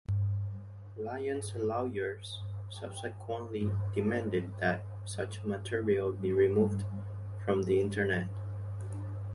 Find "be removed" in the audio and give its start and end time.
6.11-6.85